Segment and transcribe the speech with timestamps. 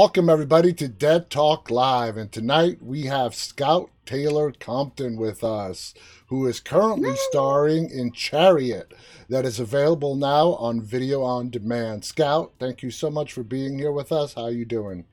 [0.00, 2.16] Welcome, everybody, to Dead Talk Live.
[2.16, 5.92] And tonight we have Scout Taylor Compton with us,
[6.28, 8.94] who is currently starring in Chariot,
[9.28, 12.04] that is available now on video on demand.
[12.04, 14.34] Scout, thank you so much for being here with us.
[14.34, 15.04] How are you doing?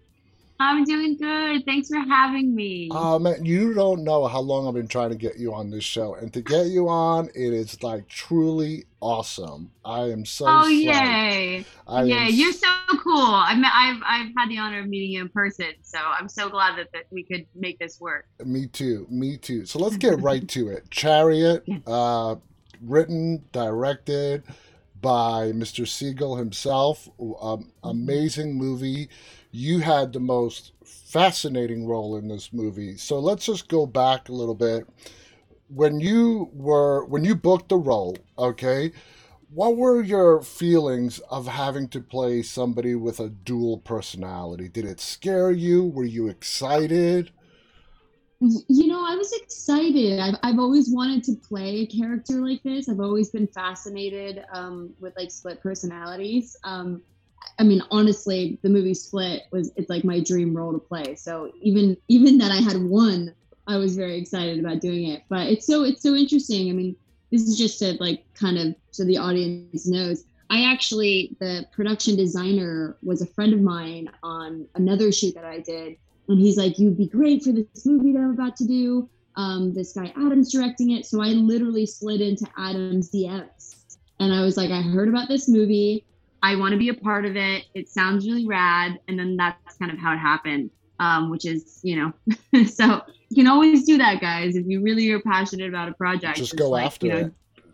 [0.60, 1.66] I'm doing good.
[1.66, 2.88] Thanks for having me.
[2.92, 5.84] Oh man, you don't know how long I've been trying to get you on this
[5.84, 9.72] show, and to get you on, it is like truly awesome.
[9.84, 10.46] I am so.
[10.46, 10.84] Oh psyched.
[10.84, 11.66] yay!
[11.88, 12.68] I am You're so
[13.04, 13.18] cool.
[13.18, 16.78] I've, I've I've had the honor of meeting you in person, so I'm so glad
[16.78, 18.26] that, that we could make this work.
[18.46, 19.08] Me too.
[19.10, 19.66] Me too.
[19.66, 20.90] So let's get right to it.
[20.90, 22.36] Chariot, uh,
[22.82, 24.44] written, directed
[25.02, 25.86] by Mr.
[25.86, 27.10] Sigal himself.
[27.42, 29.10] Um, amazing movie.
[29.58, 32.98] You had the most fascinating role in this movie.
[32.98, 34.86] So let's just go back a little bit.
[35.70, 38.92] When you were when you booked the role, okay,
[39.50, 44.68] what were your feelings of having to play somebody with a dual personality?
[44.68, 45.86] Did it scare you?
[45.86, 47.32] Were you excited?
[48.42, 50.20] You know, I was excited.
[50.20, 52.90] I've, I've always wanted to play a character like this.
[52.90, 56.58] I've always been fascinated um, with like split personalities.
[56.66, 57.02] Um,
[57.58, 61.16] I mean, honestly, the movie Split was it's like my dream role to play.
[61.16, 63.34] So even even that I had one,
[63.68, 65.24] I was very excited about doing it.
[65.30, 66.70] But it's so it's so interesting.
[66.70, 66.96] I mean,
[67.32, 70.26] this is just to like kind of so the audience knows.
[70.50, 75.60] I actually the production designer was a friend of mine on another shoot that I
[75.60, 75.98] did
[76.28, 79.74] and he's like, "You'd be great for this movie that I'm about to do." Um,
[79.74, 83.76] this guy Adam's directing it, so I literally slid into Adam's DMs,
[84.20, 86.06] and I was like, "I heard about this movie.
[86.46, 87.66] I want to be a part of it.
[87.74, 90.70] It sounds really rad, and then that's kind of how it happened.
[91.00, 94.56] Um, which is, you know, so you can always do that, guys.
[94.56, 97.20] If you really are passionate about a project, Just it's go like, after you know,
[97.20, 97.34] it.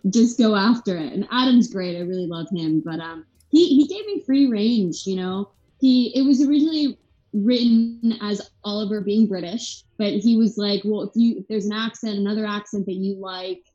[0.10, 1.98] Just go after it." And Adam's great.
[1.98, 5.06] I really love him, but um, he he gave me free range.
[5.06, 5.50] You know,
[5.82, 6.98] he it was originally
[7.34, 11.74] written as Oliver being British, but he was like, "Well, if you if there's an
[11.74, 13.66] accent, another accent that you like."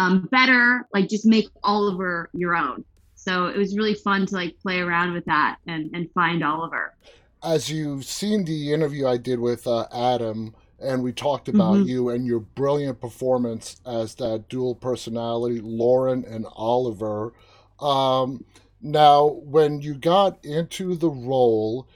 [0.00, 0.88] um, better.
[0.94, 2.84] Like just make Oliver your own.
[3.24, 6.94] So it was really fun to like play around with that and and find Oliver.
[7.42, 11.86] as you've seen the interview I did with uh, Adam, and we talked about Mhm.
[11.86, 17.32] you and your brilliant performance as that dual personality, Lauren and Oliver.
[17.80, 18.44] Um,
[18.82, 21.88] now, when you got into the role,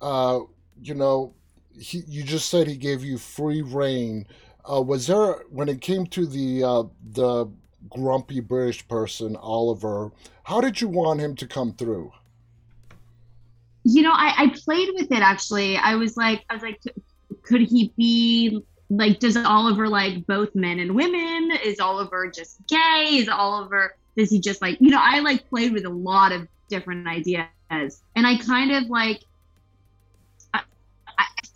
[0.00, 0.40] uh,
[0.82, 1.34] you know,
[1.78, 4.26] he, you just said he gave you free reign.
[4.70, 7.46] Uh, was there when it came to the uh, the
[7.90, 10.12] grumpy British person, Oliver?
[10.46, 12.12] How did you want him to come through?
[13.82, 15.76] You know, I, I played with it actually.
[15.76, 16.80] I was like, I was like,
[17.42, 21.50] could he be like, does Oliver like both men and women?
[21.64, 23.16] Is Oliver just gay?
[23.18, 26.46] Is Oliver, does he just like, you know, I like played with a lot of
[26.68, 27.48] different ideas.
[27.68, 29.24] And I kind of like,
[30.54, 30.62] I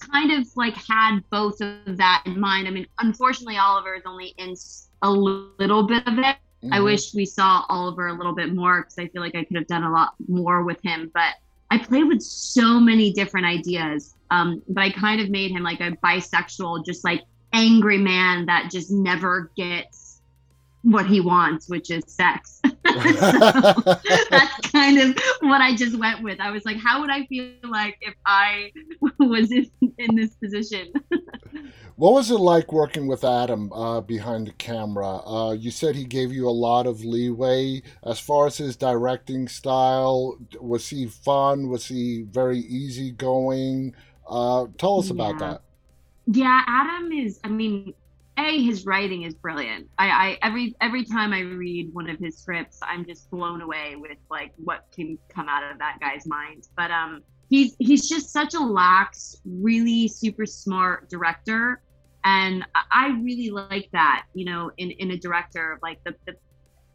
[0.00, 2.66] kind of like had both of that in mind.
[2.66, 4.56] I mean, unfortunately, Oliver is only in
[5.02, 6.36] a little bit of it.
[6.70, 6.84] I Mhm.
[6.84, 9.66] wish we saw Oliver a little bit more because I feel like I could have
[9.66, 11.10] done a lot more with him.
[11.14, 11.34] But
[11.70, 14.14] I played with so many different ideas.
[14.30, 18.70] Um, but I kind of made him like a bisexual, just like angry man that
[18.70, 20.20] just never gets
[20.82, 22.60] what he wants, which is sex.
[24.30, 26.40] that's kind of what I just went with.
[26.40, 28.72] I was like, how would I feel like if I
[29.18, 30.92] was in, in this position?
[31.96, 35.18] What was it like working with Adam uh, behind the camera?
[35.26, 39.48] Uh, you said he gave you a lot of leeway as far as his directing
[39.48, 40.38] style.
[40.58, 41.68] Was he fun?
[41.68, 43.94] Was he very easygoing?
[44.26, 45.50] Uh, tell us about Yeah.
[45.50, 45.62] that.
[46.32, 47.38] Yeah, Adam is.
[47.44, 47.92] I mean,
[48.38, 49.88] a his writing is brilliant.
[49.98, 53.96] I, I every every time I read one of his scripts, I'm just blown away
[53.96, 56.68] with like what can come out of that guy's mind.
[56.76, 61.82] But um, he's he's just such a lax, really super smart director,
[62.24, 64.24] and I- really like that.
[64.34, 66.34] You know, in in a director, like the, the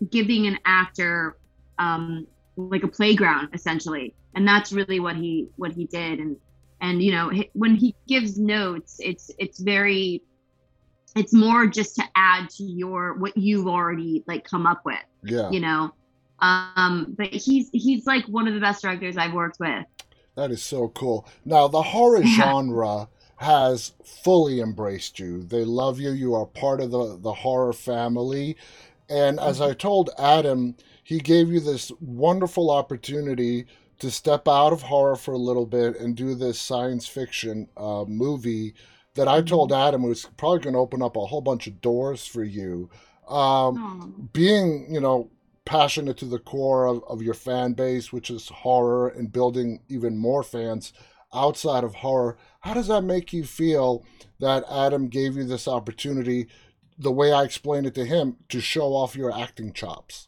[0.10, 1.38] giving an actor
[1.80, 2.28] um
[2.58, 6.20] like a playground essentially, and that's really what he what he did.
[6.20, 6.38] And
[6.82, 10.22] and you know when he gives notes it's it's very
[11.16, 15.50] it's more just to add to your what you've already like come up with Yeah,
[15.50, 15.94] you know
[16.40, 19.86] um but he's he's like one of the best directors i've worked with
[20.36, 21.28] that is so cool.
[21.44, 22.36] Now, the horror Yeah.
[22.36, 25.44] genre has fully embraced you.
[25.44, 26.12] They love you.
[26.12, 28.56] You are part of the, the horror family.
[29.10, 33.66] And as I told Adam, he gave you this wonderful opportunity
[34.00, 38.04] to step out of horror for a little bit and do this science fiction uh,
[38.08, 38.74] movie
[39.16, 42.26] that I told Adam was probably going to open up a whole bunch of doors
[42.26, 42.90] for you.
[43.28, 45.32] Um, being, you know,
[45.66, 50.18] passionate to the core of, of your fan base, which is horror, and building even
[50.18, 50.94] more fans
[51.34, 52.38] outside of horror.
[52.62, 54.06] How does that make you feel
[54.40, 56.48] that Adam gave you this opportunity,
[56.98, 60.28] the way I explained it to him, to show off your acting chops?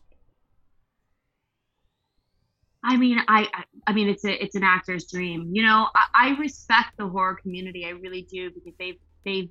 [2.83, 3.47] I mean, I,
[3.87, 5.49] I mean, it's a, it's an actor's dream.
[5.51, 7.85] You know, I, I respect the horror community.
[7.85, 9.49] I really do because they, they,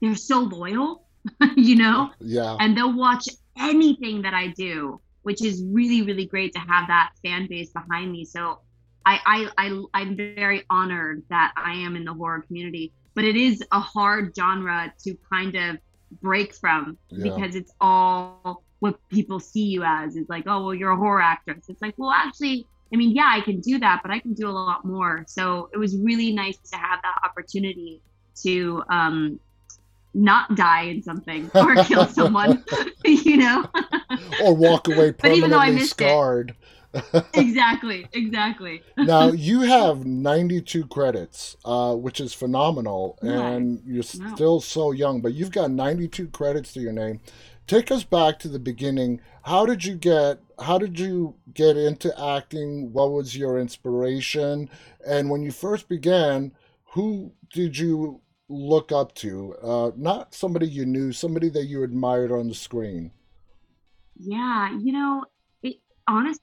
[0.00, 1.06] they're so loyal.
[1.56, 2.10] you know.
[2.20, 2.56] Yeah.
[2.60, 3.28] And they'll watch
[3.58, 8.12] anything that I do, which is really, really great to have that fan base behind
[8.12, 8.24] me.
[8.24, 8.60] So,
[9.06, 12.92] I, I, I, I'm very honored that I am in the horror community.
[13.14, 15.78] But it is a hard genre to kind of
[16.20, 17.34] break from Yeah.
[17.34, 21.22] because it's all what people see you as is like, oh, well, you're a horror
[21.22, 21.64] actress.
[21.70, 24.46] It's like, well, actually, I mean, yeah, I can do that, but I can do
[24.46, 25.24] a lot more.
[25.26, 28.02] So it was really nice to have that opportunity
[28.42, 29.40] to um,
[30.12, 32.62] not die in something or kill someone,
[33.06, 33.64] you know?
[34.38, 36.54] or walk away But even though I permanently scarred.
[37.34, 38.82] exactly, exactly.
[38.98, 44.34] now you have 92 credits, uh, which is phenomenal, and you're Wow.
[44.34, 45.22] still so young.
[45.22, 47.20] But you've got 92 credits to your name.
[47.66, 49.20] Take us back to the beginning.
[49.42, 50.40] How did you get?
[50.58, 52.92] How did you get into acting?
[52.92, 54.68] What was your inspiration?
[55.06, 56.52] And when you first began,
[56.92, 59.54] who did you look up to?
[59.62, 63.10] Uh, not somebody you knew, somebody that you admired on the screen.
[64.16, 65.24] Yeah, you know,
[65.62, 65.76] it
[66.06, 66.40] honestly,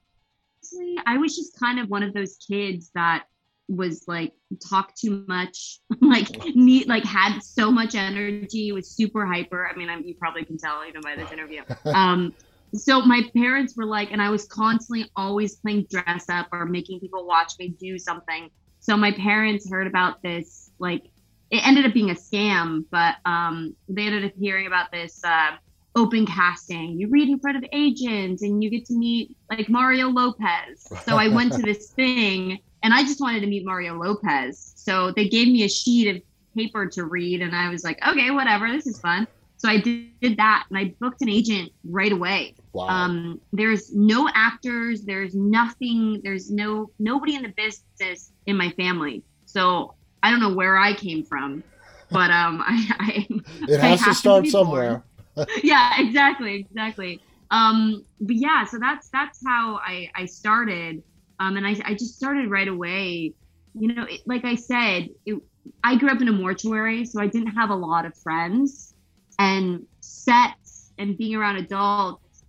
[1.05, 3.25] I was just kind of one of those kids that
[3.71, 4.33] was like
[4.69, 9.67] talk too much, like need like had so much energy, was super hyper.
[9.67, 11.61] I mean, I, you probably can tell even by this interview.
[11.85, 12.33] Um,
[12.73, 17.01] so my parents were like, and I was constantly always playing dress up or making
[17.01, 18.49] people watch me do something.
[18.79, 21.03] So my parents heard about this, like
[21.49, 25.57] it ended up being a scam, but um, they ended up hearing about this uh,
[25.95, 26.97] open casting.
[26.97, 30.87] You read in front of agents and you get to meet like Mario Lopez.
[31.03, 34.73] So I went to this thing and I just wanted to meet Mario Lopez.
[34.75, 36.21] So they gave me a sheet of
[36.55, 39.27] paper to read and I was like, okay, whatever, this is fun.
[39.57, 42.55] So I did, did that and I booked an agent right away.
[42.73, 42.87] Wow.
[42.87, 49.23] Um, there's no actors, there's nothing, there's no nobody in the business in my family.
[49.45, 49.93] So
[50.23, 51.63] I don't know where I came from,
[52.09, 53.27] but um, I, I
[53.67, 54.51] it I has to start born.
[54.51, 55.03] somewhere.
[55.63, 57.21] yeah, exactly, exactly.
[57.51, 61.03] Um, but yeah, so that's that's how I I started.
[61.41, 63.33] Um, and I I just started right away.
[63.73, 65.41] You know, it, like I said, it,
[65.83, 68.93] I grew up in a mortuary, so I didn't have a lot of friends,
[69.39, 72.43] and sets and being around adults.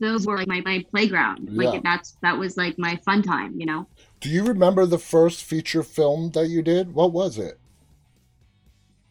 [0.00, 1.50] Those were like my, my playground.
[1.54, 1.80] Like Yeah.
[1.82, 3.88] that's that was like my fun time, you know.
[4.20, 6.94] Do you remember the first feature film that you did?
[6.94, 7.58] What was it?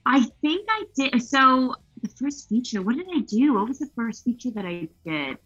[0.05, 1.21] I think I did.
[1.23, 3.53] So the first feature, what did I do?
[3.55, 5.37] What was the first feature that I did?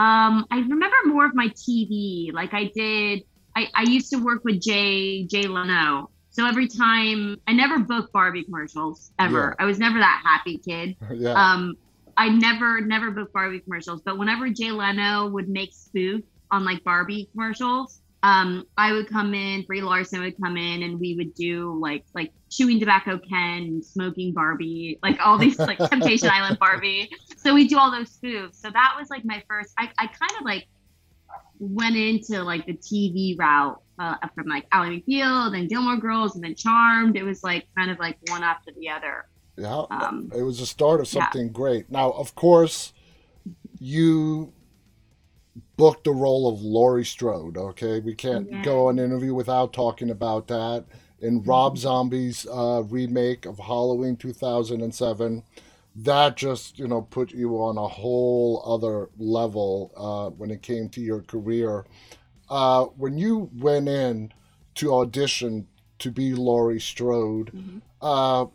[0.00, 2.32] Um, I remember more of my TV.
[2.32, 3.22] Like I did,
[3.54, 6.10] I, I used to work with Jay Jay Leno.
[6.30, 9.54] So every time, I never booked Barbie commercials ever.
[9.58, 10.96] I was never that happy kid.
[11.14, 11.32] yeah.
[11.34, 11.76] Um,
[12.16, 16.82] I never never booked Barbie commercials, but whenever Jay Leno would make spoof on like
[16.82, 21.34] Barbie commercials, um, I would come in, Brie Larson would come in, and we would
[21.34, 27.10] do like like chewing tobacco Ken, smoking Barbie, like all these like Temptation Island Barbie.
[27.36, 28.56] So we do all those spoofs.
[28.56, 29.72] So that was like my first.
[29.78, 30.66] I I kind of like
[31.58, 36.44] went into like the TV route uh, from like Ally McBeal, then Gilmore Girls, and
[36.44, 37.16] then Charmed.
[37.16, 39.26] It was like kind of like one after the other.
[39.56, 39.84] yeah.
[39.90, 41.24] Um, it was the start of yeah.
[41.24, 41.90] something great.
[41.90, 42.92] Now, of course,
[43.78, 44.52] you
[45.80, 47.56] booked the role of Laurie Strode.
[47.56, 48.62] Okay, we can't Yeah.
[48.62, 50.84] go an interview without talking about that.
[51.22, 55.42] In Rob Zombie's uh, remake of Halloween 2007,
[55.96, 60.90] that just you know put you on a whole other level uh, when it came
[60.90, 61.86] to your career.
[62.50, 64.32] Uh, when you went in
[64.74, 65.66] to audition
[65.98, 67.80] to be Laurie Strode, Mhm.
[68.02, 68.46] uh,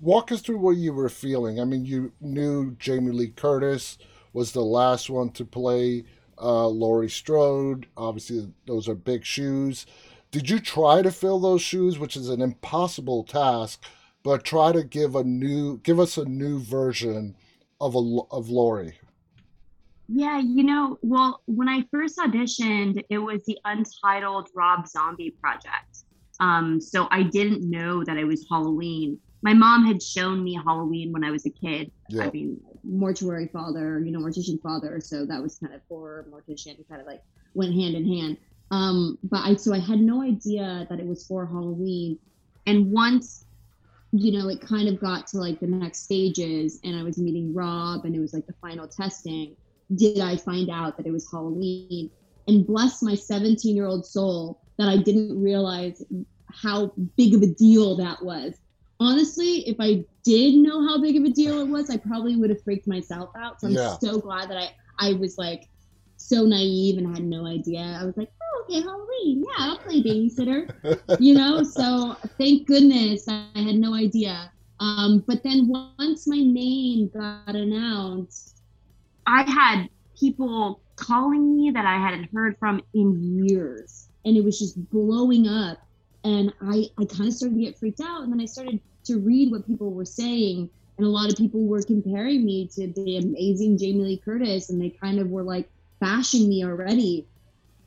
[0.00, 1.60] walk us through what you were feeling.
[1.60, 3.98] I mean, you knew Jamie Lee Curtis
[4.34, 6.04] was the last one to play
[6.38, 7.86] uh, Laurie Strode.
[7.96, 9.86] Obviously, those are big shoes.
[10.30, 13.82] Did you try to fill those shoes, which is an impossible task,
[14.22, 17.36] but try to give a new, give us a new version
[17.80, 18.98] of a of Laurie?
[20.08, 26.04] Yeah, you know, well, when I first auditioned, it was the Untitled Rob Zombie project.
[26.40, 29.18] Um, so I didn't know that it was Halloween.
[29.44, 31.92] My mom had shown me Halloween when I was a kid.
[32.08, 32.24] Yeah.
[32.24, 35.00] I mean, mortuary father, you know, mortician father.
[35.00, 37.22] So that was kind of horror mortician, kind of like
[37.52, 38.38] went hand in hand.
[38.70, 42.18] Um, but I so I had no idea that it was for Halloween.
[42.66, 43.44] And once,
[44.12, 47.52] you know, it kind of got to like the next stages, and I was meeting
[47.52, 49.56] Rob, and it was like the final testing.
[49.94, 52.10] Did I find out that it was Halloween?
[52.48, 56.02] And bless my 17 year old soul, that I didn't realize
[56.50, 58.54] how big of a deal that was.
[59.00, 62.50] Honestly, if I did know how big of a deal it was, I probably would
[62.50, 63.60] have freaked myself out.
[63.60, 63.98] So I'm Yeah.
[63.98, 65.68] so glad that I I was like
[66.16, 67.98] so naive and had no idea.
[68.00, 70.68] I was like, oh, okay, Halloween, yeah, I'll play babysitter
[71.20, 77.10] you know so thank goodness i had no idea um, but then once my name
[77.14, 78.62] got announced
[79.26, 84.58] i had people calling me that i hadn't heard from in years and it was
[84.58, 85.78] just blowing up
[86.24, 89.18] and i i kind of started to get freaked out and then i started to
[89.18, 93.18] read what people were saying and a lot of people were comparing me to the
[93.18, 95.68] amazing jamie lee curtis and they kind of were like
[96.00, 97.26] bashing me already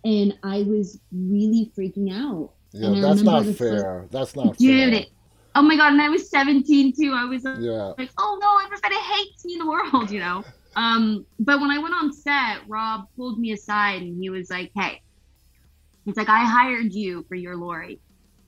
[0.05, 4.07] and i was really freaking out Yeah, that's not remember the first- fair.
[4.11, 5.01] That's not Dude, fair.
[5.01, 5.09] it-
[5.55, 7.13] oh my god, and I was 17 too.
[7.15, 7.93] I was like, Yeah.
[7.97, 10.43] like, oh no, everybody hates me in the world, you know.
[10.75, 14.69] Um, but when I went on set, Rob pulled me aside and he was like,
[14.75, 15.01] "Hey,
[16.05, 17.99] he's like, I hired you for your Laurie.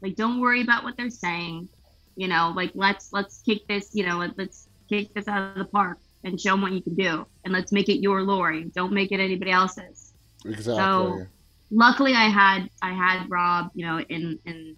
[0.01, 1.69] Like, don't worry about what they're saying.
[2.15, 3.89] You know, like let's let's kick this.
[3.93, 6.81] You know, let, let's kick this out of the park and show them what you
[6.81, 8.65] can do, and let's make it your Laurie.
[8.75, 10.13] Don't make it anybody else's."
[10.45, 10.75] Exactly.
[10.75, 11.27] So,
[11.71, 14.75] Luckily, I had I had Rob, you know, in in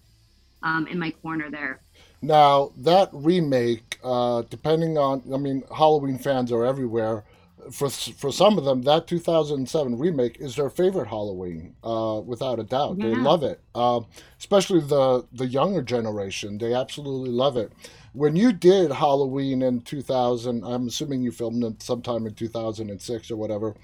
[0.62, 1.80] um, in my corner there.
[2.22, 7.24] Now that remake, uh, depending on, I mean, Halloween fans are everywhere.
[7.70, 12.64] For for some of them, that 2007 remake is their favorite Halloween, uh, without a
[12.64, 13.00] doubt.
[13.02, 14.02] They love it, uh,
[14.40, 16.58] especially the the younger generation.
[16.58, 17.72] They absolutely love it.
[18.14, 23.38] When you did Halloween in 2000, I'm assuming you filmed it sometime in 2006 or
[23.38, 23.76] whatever.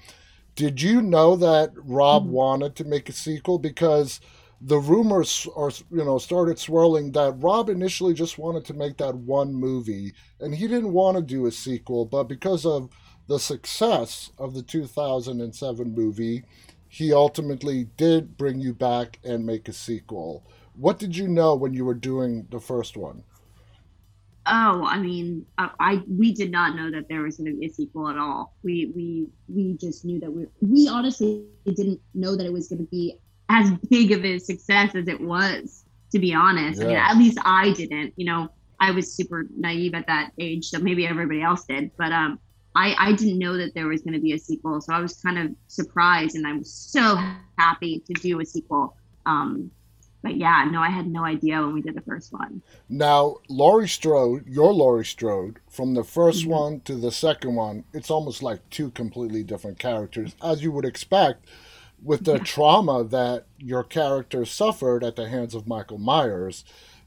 [0.56, 2.30] Did you know that Rob Mhm.
[2.30, 4.20] wanted to make a sequel because?
[4.60, 9.14] the rumors are you know started swirling that Rob initially just wanted to make that
[9.14, 12.88] one movie and he didn't want to do a sequel but because of
[13.28, 16.44] the success of the 2007 movie
[16.88, 20.44] he ultimately did bring you back and make a sequel
[20.74, 23.22] what did you know when you were doing the first one
[24.50, 27.66] Oh, I mean, I, I we did not know that there was going to be
[27.66, 28.54] a sequel at all.
[28.62, 32.78] we we we just knew that we we honestly didn't know that it was going
[32.78, 33.18] to be
[33.50, 36.80] As big of a success as it was, to be honest.
[36.80, 38.14] I mean, at least I didn't.
[38.16, 38.48] You know,
[38.80, 41.90] I was super naive at that age, so maybe everybody else did.
[41.98, 42.38] But um,
[42.84, 45.14] I I didn't know that there was going to be a sequel, so I was
[45.26, 47.04] kind of surprised, and I was so
[47.58, 48.94] happy to do a sequel.
[49.26, 49.70] Um,
[50.22, 52.62] but yeah, no, I had no idea when we did the first one.
[52.88, 56.48] now laurie strode your laurie strode from the 1st Mhm.
[56.60, 60.84] one to the second one it's almost like two completely different characters as you would
[60.86, 61.44] expect
[62.10, 62.44] with the Yeah.
[62.52, 66.64] trauma that your character suffered at the hands of Michael Myers.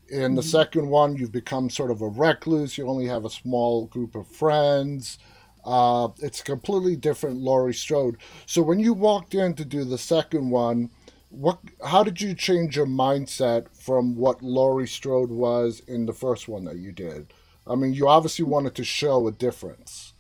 [0.10, 0.52] In the Mhm.
[0.58, 2.78] second one, you've become sort of a recluse.
[2.78, 5.18] You only have a small group of friends.
[5.66, 8.18] Uh, it's a completely different Laurie Strode.
[8.46, 10.90] So when you walked in to do the second one,
[11.30, 11.60] what?
[11.86, 16.66] How did you change your mindset from what Laurie Strode was in the first one
[16.66, 17.34] that you did?
[17.66, 20.14] I mean, you obviously wanted to show a difference.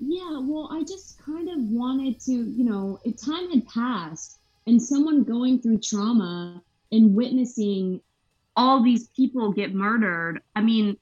[0.00, 4.80] Yeah, well, I just kind of wanted to, you know, if time had passed and
[4.80, 6.62] someone going through trauma
[6.92, 8.00] and witnessing,
[8.56, 10.40] all these people get murdered.
[10.54, 10.96] I mean,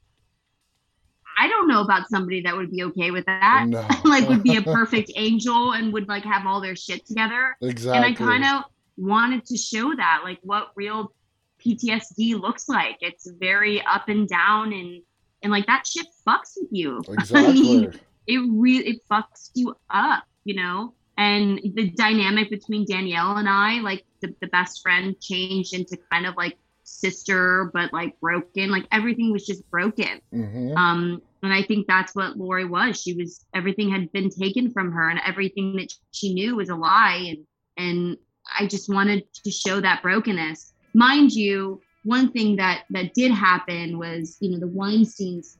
[1.43, 3.67] I don't know about somebody that would be okay with that.
[3.69, 3.85] No.
[4.05, 7.57] like would be a perfect angel and would like have all their shit together.
[7.61, 7.97] exactly.
[7.97, 8.63] And I kind of
[8.97, 11.13] wanted to show that, like what real
[11.61, 12.99] PTSD looks like.
[13.01, 15.03] It's very up and down and
[15.43, 17.03] and like that shit fucks with you.
[17.09, 17.51] exactly.
[17.51, 20.95] I mean, It really it fucks you up, you know?
[21.19, 26.25] And the dynamic between Danielle and I, like the, the best friend changed into kind
[26.25, 28.71] of like sister, but like broken.
[28.71, 30.21] Like everything was just broken.
[30.31, 33.01] hmm Um, and I think that's what Laurie was.
[33.01, 36.77] She was everything had been taken from her, and everything that she knew was a
[36.77, 37.27] lie.
[37.29, 37.47] And
[37.77, 38.17] and
[38.59, 40.73] I just wanted to show that brokenness.
[40.95, 45.57] Mind you, one thing that that did happen was you know, the Weinsteins,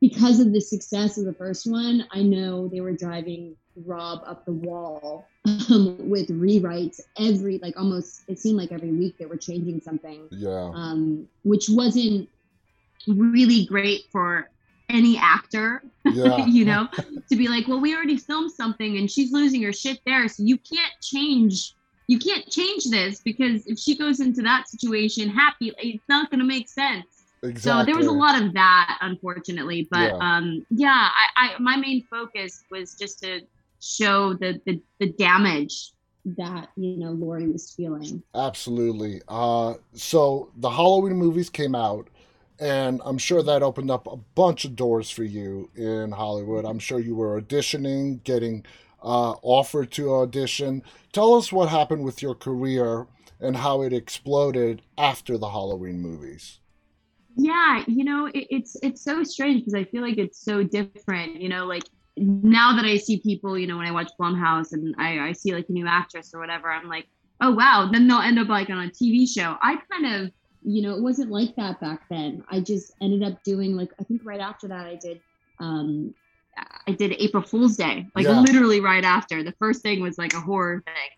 [0.00, 4.44] because of the success of the first one, I know they were driving Rob up
[4.44, 9.36] the wall um, with rewrites every, like almost, it seemed like every week they were
[9.36, 10.70] changing something, Yeah.
[10.74, 12.28] um, which wasn't
[13.08, 14.48] really great for
[14.88, 16.44] any actor, Yeah.
[16.46, 16.88] you know,
[17.30, 20.42] to be like, well, we already filmed something and she's losing her shit there, so
[20.42, 21.74] you can't change.
[22.06, 26.40] You can't change this because if she goes into that situation happy, it's not going
[26.40, 27.06] to make sense.
[27.42, 27.60] Exactly.
[27.60, 29.88] So there was a lot of that, unfortunately.
[29.90, 30.18] But Yeah.
[30.20, 33.40] um, yeah, I, I my main focus was just to
[33.80, 35.90] show the the, the damage.
[36.38, 38.22] that, you know, Laurie was feeling.
[38.34, 39.20] Absolutely.
[39.28, 42.08] Uh, so the Halloween movies came out,
[42.60, 46.64] and I'm sure that opened up a bunch of doors for you in Hollywood.
[46.64, 48.64] I'm sure you were auditioning, getting
[49.02, 50.82] uh, offered to audition.
[51.12, 53.06] Tell us what happened with your career
[53.40, 56.60] and how it exploded after the Halloween movies.
[57.36, 61.40] Yeah, you know, it, it's it's so strange because I feel like it's so different.
[61.40, 61.82] You know, like
[62.16, 65.52] now that I see people, you know, when I watch Blumhouse and I, I see
[65.52, 67.06] like a new actress or whatever, I'm like,
[67.40, 69.56] oh wow, then they'll end up like on a TV show.
[69.60, 70.32] I kind of,
[70.64, 72.42] you know, it wasn't like that back then.
[72.50, 75.20] I just ended up doing like I think right after that I did
[75.60, 76.14] um
[76.86, 78.40] I did April Fool's Day, like yeah.
[78.40, 79.42] literally right after.
[79.42, 81.10] The first thing was like a horror thing.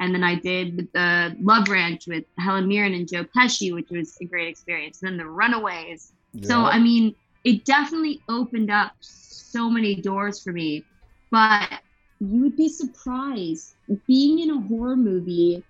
[0.00, 4.16] And then I did the Love Ranch with Helen Mirren and Joe Pesci, which was
[4.20, 5.02] a great experience.
[5.02, 6.12] And then the Runaways.
[6.32, 6.48] Yeah.
[6.48, 10.84] So, I mean, it definitely opened up so many doors for me.
[11.30, 11.80] But
[12.20, 13.74] you would be surprised
[14.06, 15.62] being in a horror movie.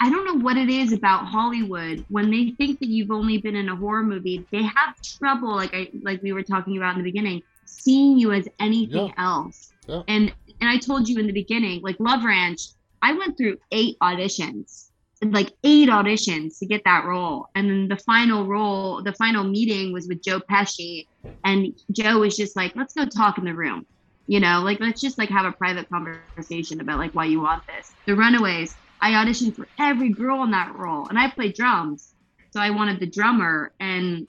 [0.00, 3.56] I don't know what it is about Hollywood when they think that you've only been
[3.56, 4.46] in a horror movie.
[4.50, 8.32] They have trouble, like I like we were talking about in the beginning, seeing you
[8.32, 9.24] as anything yeah.
[9.24, 9.72] else.
[9.86, 10.02] Yeah.
[10.08, 12.60] And and I told you in the beginning, like Love Ranch,
[13.02, 14.90] I went through eight auditions,
[15.22, 17.48] like eight auditions to get that role.
[17.54, 21.06] And then the final role, the final meeting was with Joe Pesci.
[21.44, 23.86] And Joe was just like, let's go talk in the room.
[24.26, 27.66] You know, like let's just like have a private conversation about like why you want
[27.66, 27.92] this.
[28.06, 32.14] The Runaways, I auditioned for every girl in that role and I played drums.
[32.52, 34.26] So I wanted the drummer and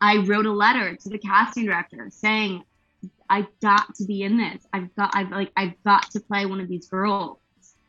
[0.00, 2.62] I wrote a letter to the casting director saying,
[3.28, 4.64] I've got to be in this.
[4.72, 7.38] I've got I've like I've got to play one of these girls.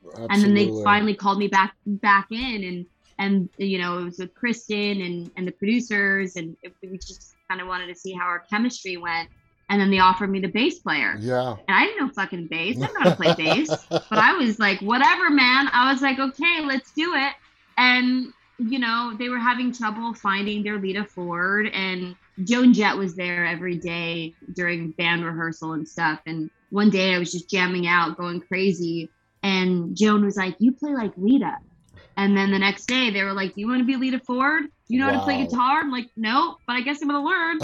[0.03, 0.27] Absolutely.
[0.33, 2.85] And then they finally called me back back in and
[3.19, 7.35] and you know it was with Kristen and and the producers and it, we just
[7.47, 9.29] kind of wanted to see how our chemistry went.
[9.71, 11.15] And then they offered me the bass player.
[11.17, 11.51] Yeah.
[11.51, 12.75] And I didn't know fucking bass.
[12.75, 13.69] I didn't know how to play bass.
[13.89, 15.69] But I was like, whatever, man.
[15.71, 17.33] I was like, okay, let's do it.
[17.77, 23.15] And you know, they were having trouble finding their Lita Ford and Joan Jett was
[23.15, 26.19] there every day during band rehearsal and stuff.
[26.25, 29.09] And one day I was just jamming out, going crazy.
[29.41, 31.57] And Joan was like, You play like Lita.
[32.17, 34.65] And then the next day they were like, Do you want to be Lita Ford?
[34.91, 35.13] You know wow.
[35.13, 35.79] how to play guitar?
[35.79, 37.59] I'm like, No, but I guess I'm gonna learn.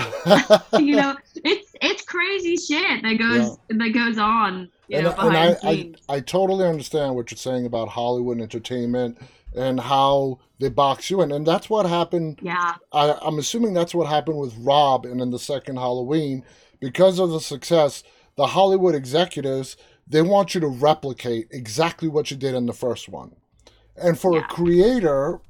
[0.86, 3.78] you know, it's it's crazy shit that goes yeah.
[3.80, 4.70] that goes on.
[4.88, 8.40] You and, know, behind and I, I, I totally understand what you're saying about Hollywood
[8.40, 9.18] entertainment
[9.54, 11.34] and how they box you in.
[11.34, 12.40] And that's what happened.
[12.42, 12.76] Yeah.
[12.94, 16.46] I, I'm assuming that's what happened with Rob and in the second Halloween.
[16.80, 18.04] Because of the success,
[18.38, 19.76] the Hollywood executives,
[20.08, 23.36] they want you to replicate exactly what you did in the first one.
[23.98, 24.46] And for yeah.
[24.46, 25.42] a creator,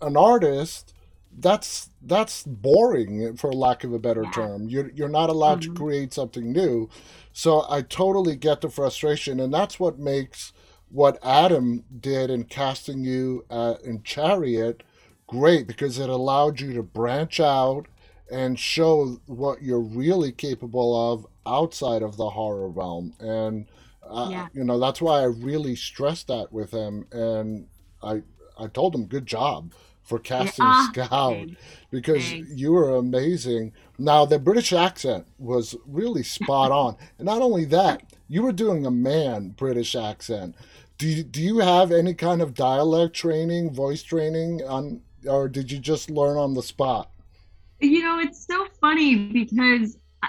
[0.00, 0.94] an artist,
[1.38, 4.30] that's that's boring for lack of a better yeah.
[4.30, 4.68] term.
[4.68, 5.74] You're you're not allowed mm-hmm.
[5.74, 6.88] to create something new.
[7.32, 10.52] So I totally get the frustration and that's what makes
[10.90, 14.82] what Adam did in casting you uh, in Chariot
[15.26, 17.86] great because it allowed you to branch out
[18.30, 23.14] and show what you're really capable of outside of the horror realm.
[23.18, 23.66] And
[24.02, 24.48] uh, yeah.
[24.52, 27.66] you know that's why I really stressed that with him, and
[28.02, 28.22] I
[28.58, 29.72] I told him good job
[30.04, 30.88] for casting yeah.
[30.88, 31.48] Scout
[31.90, 32.50] because Thanks.
[32.54, 33.72] you were amazing.
[33.98, 38.86] Now the British accent was really spot on, and not only that, you were doing
[38.86, 40.54] a man British accent
[40.98, 45.70] do you, do you have any kind of dialect training, voice training on, or did
[45.70, 47.10] you just learn on the spot?
[47.80, 50.28] You know, it's so funny because I,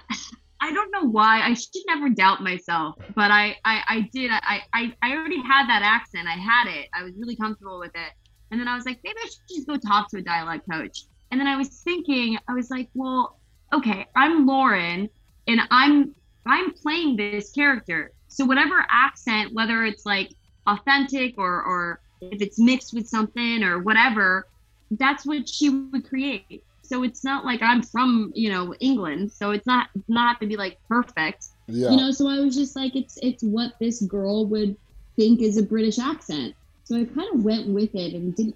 [0.61, 1.41] I don't know why.
[1.41, 4.31] I should never doubt myself, but I, I, I did.
[4.31, 6.27] I, I, I already had that accent.
[6.27, 6.89] I had it.
[6.93, 8.13] I was really comfortable with it.
[8.55, 11.07] And then I was like, maybe I should just go talk to a dialect coach.
[11.29, 13.37] And then I was thinking, I was like, well,
[13.73, 15.09] okay, I'm Lauren,
[15.45, 16.15] and I'm
[16.45, 18.13] I'm playing this character.
[18.29, 20.31] So whatever accent, whether it's like
[20.67, 24.47] authentic or or if it's mixed with something or whatever
[24.91, 29.51] that's what she would create so it's not like i'm from you know england so
[29.51, 31.89] it's not not to be like perfect yeah.
[31.89, 34.77] you know so i was just like it's it's what this girl would
[35.17, 38.55] think is a british accent so i kind of went with it and didn't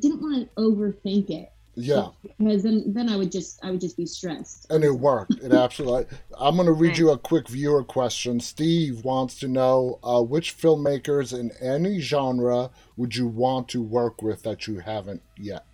[0.00, 2.08] didn't want to overthink it yeah.
[2.38, 4.66] Because then, then I would just I would just be stressed.
[4.70, 5.34] And it worked.
[5.42, 6.06] It absolutely.
[6.38, 8.40] I'm going to read you a quick viewer question.
[8.40, 14.22] Steve wants to know uh, which filmmakers in any genre would you want to work
[14.22, 15.66] with that you haven't yet.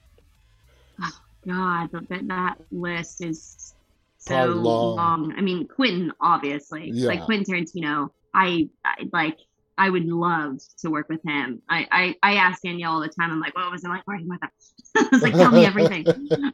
[1.01, 3.75] Oh, God, that that list is
[4.19, 4.97] so long.
[4.97, 5.35] long.
[5.37, 7.07] I mean, Quentin, obviously, yeah.
[7.07, 8.11] like Quentin Tarantino.
[8.35, 9.39] I, I like
[9.79, 11.63] I would love to work with him.
[11.69, 13.31] I, I, I ask Danielle all the time.
[13.31, 14.51] I'm like, what was it like working with him?
[14.97, 16.07] I was like, tell me everything.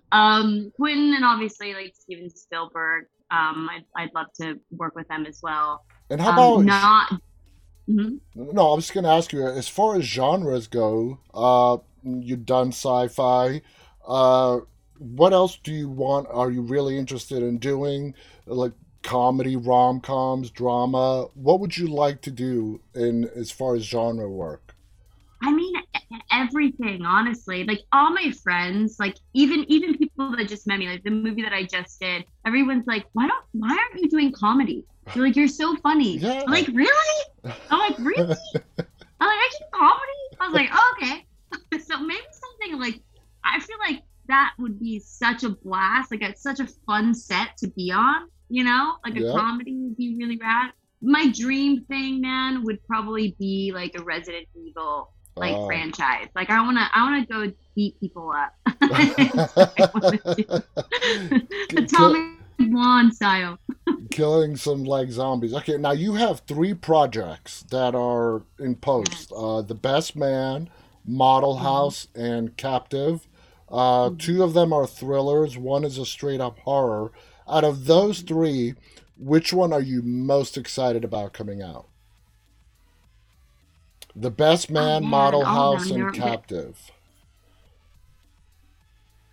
[0.12, 3.06] um, Quentin and obviously like Steven Spielberg.
[3.30, 5.84] Um, I'd, I'd love to work with them as well.
[6.10, 7.20] And how about um, not?
[7.88, 8.54] Mm-hmm.
[8.54, 9.46] No, I was just going to ask you.
[9.46, 13.62] As far as genres go, uh, you've done sci-fi.
[14.06, 14.60] Uh,
[14.98, 16.28] what else do you want?
[16.30, 18.14] Are you really interested in doing?
[18.46, 18.72] Like
[19.02, 21.28] comedy, rom coms, drama.
[21.34, 24.74] What would you like to do in as far as genre work?
[25.40, 25.74] I mean
[26.32, 27.64] everything, honestly.
[27.64, 31.42] Like all my friends, like even even people that just met me, like the movie
[31.42, 34.84] that I just did, everyone's like, Why don't why aren't you doing comedy?
[35.14, 36.18] You're like, You're so funny.
[36.18, 36.42] Yeah.
[36.46, 37.24] I'm like, Really?
[37.70, 38.36] I'm like, Really?
[39.20, 40.28] I'm like, I do comedy?
[40.40, 41.26] I was like, oh, okay.
[41.84, 43.00] so maybe something like
[43.44, 46.10] I feel like that would be such a blast.
[46.10, 48.96] Like it's such a fun set to be on, you know?
[49.04, 49.32] Like a Yeah.
[49.32, 50.72] comedy would be really rad.
[51.00, 55.66] My dream thing, man, would probably be like a Resident Evil like Oh.
[55.66, 56.26] franchise.
[56.34, 58.52] Like I wanna I wanna go beat people up.
[58.80, 61.78] That's what I wanna do.
[61.78, 62.22] Atomic
[62.58, 63.58] Blonde style.
[64.10, 65.54] Killing some like zombies.
[65.54, 70.68] Okay, now you have three projects that are in post: uh, The Best Man,
[71.06, 71.64] Model Mm-hmm.
[71.64, 73.28] House, and Captive.
[73.68, 75.58] Uh, Two of them are thrillers.
[75.58, 77.12] One is a straight up horror.
[77.48, 78.74] Out of those three,
[79.16, 81.86] which one are you most excited about coming out?
[84.14, 86.90] The Best oh, Man, Oh, man, Model all House, and Captive.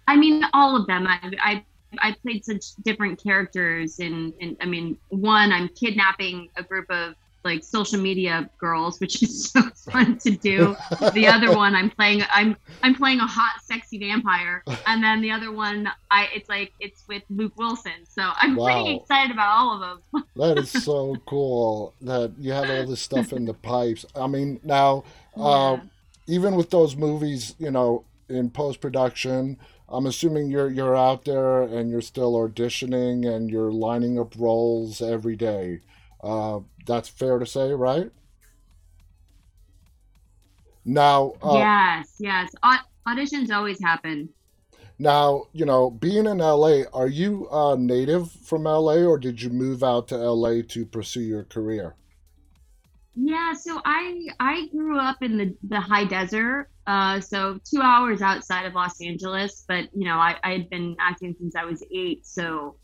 [0.08, 1.08] I mean, all of them.
[1.08, 1.66] I, I
[2.00, 7.16] I played such different characters, and and I mean, one I'm kidnapping a group of
[7.46, 9.62] like social media girls, which is so
[9.94, 10.76] fun to do.
[11.14, 15.32] The other one I'm playing I'm I'm playing a hot, sexy vampire, and then the
[15.32, 18.06] other one I it's like it's with Luke Wilson.
[18.10, 18.66] So I'm Wow.
[18.66, 20.24] pretty excited about all of them.
[20.36, 24.06] That is so cool that you have all this stuff in the pipes.
[24.16, 25.06] I mean, now,
[25.40, 25.84] uh, Yeah.
[26.28, 31.62] even with those movies, you know, in post production, I'm assuming you're you're out there
[31.62, 35.82] and you're still auditioning and you're lining up roles every day.
[36.26, 38.12] Uh, that's fair to say, right?
[40.86, 42.54] Now, uh, yes, yes.
[42.64, 44.30] Au- auditions always happen.
[45.00, 49.50] now, you know, being in LA, are you uh, native from LA or did you
[49.50, 51.96] move out to LA to pursue your career?
[53.16, 58.22] Yeah, so I I grew up in the the high desert, uh, so two hours
[58.22, 59.64] outside of Los Angeles.
[59.68, 62.78] But you know, I I had been acting since I was eight, so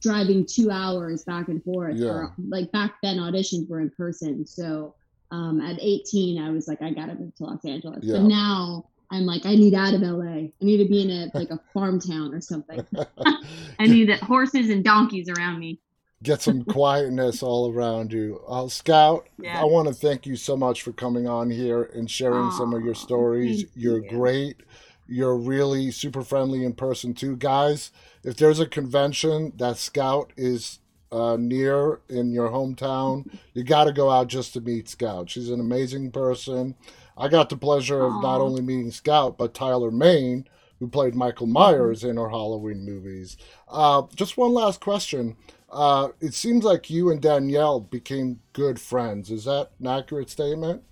[0.00, 1.96] driving two hours back and forth.
[1.96, 2.08] Yeah.
[2.08, 4.46] For, like back then, auditions were in person.
[4.46, 4.94] So
[5.30, 8.00] um, at 18, I was like, I gotta move to Los Angeles.
[8.02, 8.18] Yeah.
[8.18, 10.24] But now I'm like, I need out of LA.
[10.24, 12.84] I need to be in a like a farm town or something.
[13.78, 15.78] I need horses and donkeys around me.
[16.22, 18.40] get some quietness all around you.
[18.48, 19.60] Uh, Scout, Yeah.
[19.60, 22.82] I want to thank you so much for coming on here and sharing some of
[22.82, 23.64] your stories.
[23.74, 24.08] You're you.
[24.08, 24.56] great.
[25.06, 27.90] You're really super friendly in person too, guys.
[28.22, 30.80] If there's a convention that Scout is
[31.12, 35.30] uh, near in your hometown, you got to go out just to meet Scout.
[35.30, 36.74] She's an amazing person.
[37.16, 40.46] I got the pleasure of not only meeting Scout but Tyler Mane,
[40.80, 43.36] who played Michael Myers in our Halloween movies.
[43.68, 45.36] Uh, just one last question.
[45.70, 49.30] Uh, it seems like you and Danielle became good friends.
[49.30, 50.82] Is that an accurate statement?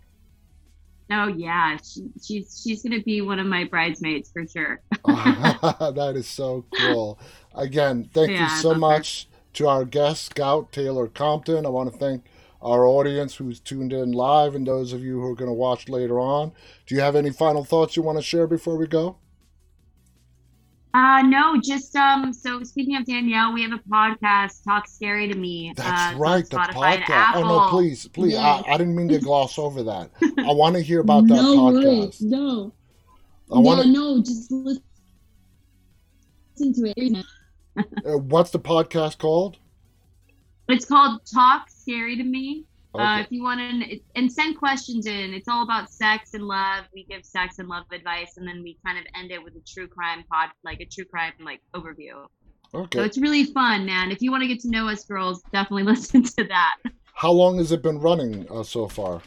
[1.13, 4.81] Oh yeah, she, she's she's gonna be one of my bridesmaids for sure.
[5.07, 7.19] that is so cool.
[7.55, 8.99] Again, thank Yeah, you so love her.
[8.99, 11.67] much to our guest, Scout Taylor Compton.
[11.67, 12.25] I want to thank
[12.63, 15.89] our audience who's tuned in live and those of you who are going to watch
[15.89, 16.53] later on.
[16.87, 19.17] Do you have any final thoughts you want to share before we go?
[20.95, 22.35] Uh no, just um.
[22.35, 25.73] So speaking of Danielle, we have a podcast, Talk Scary to Me.
[25.75, 27.37] That's uh, right, the podcast.
[27.37, 28.33] Oh no, please, please.
[28.35, 28.63] Yes.
[28.67, 30.11] I, I didn't mean to gloss over that.
[30.39, 31.73] I want to hear about that no podcast.
[31.73, 32.21] worries.
[32.21, 32.75] No.
[33.51, 33.99] I want yeah, to.
[33.99, 34.83] no, just listen
[36.59, 37.25] to it.
[37.77, 39.57] Uh, what's the podcast called?
[40.69, 42.67] It's called Talk Scary to Me.
[42.95, 43.21] Uh, Okay.
[43.23, 45.33] if you want to, and send questions in.
[45.33, 46.85] It's all about sex and love.
[46.95, 49.63] We give sex and love advice, and then we kind of end it with a
[49.67, 52.27] true crime pod, like a true crime like overview.
[52.75, 52.99] Okay.
[52.99, 54.11] So it's really fun, man.
[54.11, 56.77] If you want to get to know us, girls, definitely listen to that.
[57.15, 59.23] How long has it been running uh, so far?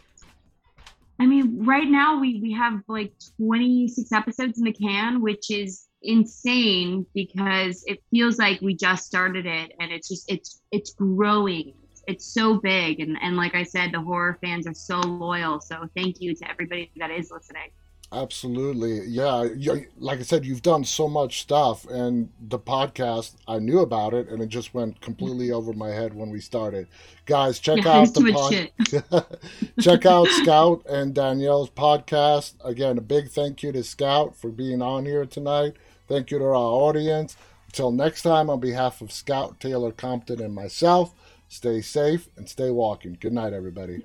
[1.20, 5.88] I mean, right now we we have like 26 episodes in the can, which is
[6.02, 11.74] insane because it feels like we just started it, and it's just it's it's growing.
[12.08, 15.60] It's so big, and and like I said, the horror fans are so loyal.
[15.60, 17.72] So thank you to everybody that is listening.
[18.12, 19.02] Absolutely.
[19.08, 19.48] Yeah.
[19.98, 24.30] Like I said, you've done so much stuff, and the podcast, I knew about it,
[24.30, 26.88] and it just went completely over my head when we started.
[27.26, 29.38] Guys, check yeah, out the too much pod-
[29.82, 32.54] check out Scout and Danielle's podcast.
[32.64, 35.74] Again, a big thank you to Scout for being on here tonight.
[36.08, 37.36] Thank you to our audience.
[37.68, 41.14] Until next time, on behalf of Scout, Taylor Compton, and myself,
[41.48, 43.18] stay safe and stay walking.
[43.20, 44.04] Good night, everybody.